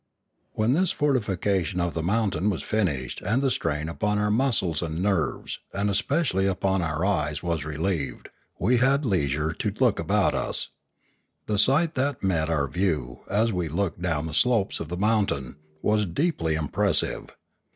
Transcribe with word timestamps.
When 0.53 0.71
this 0.71 0.89
fortification 0.89 1.79
of 1.79 1.93
the 1.93 2.01
mountain 2.01 2.49
was 2.49 2.63
finished 2.63 3.21
and 3.23 3.39
the 3.39 3.51
strain 3.51 3.87
upon 3.87 4.17
our 4.17 4.31
muscles 4.31 4.81
and 4.81 4.99
nerves, 4.99 5.59
and 5.73 5.91
espe 5.91 6.21
cially 6.23 6.49
upon 6.49 6.81
our 6.81 7.05
eyes, 7.05 7.43
was 7.43 7.63
relieved, 7.65 8.29
we 8.57 8.77
had 8.77 9.05
leisure 9.05 9.53
to 9.53 9.73
look 9.79 9.99
about 9.99 10.33
us. 10.33 10.69
The 11.45 11.59
sight 11.59 11.93
that 11.93 12.23
met 12.23 12.49
our 12.49 12.67
view, 12.67 13.19
as 13.29 13.53
we 13.53 13.69
looked 13.69 14.01
down 14.01 14.25
the 14.25 14.33
slopes 14.33 14.79
of 14.79 14.87
the 14.89 14.97
mountain, 14.97 15.57
was 15.83 16.07
deeply 16.07 16.55
impressive. 16.55 17.27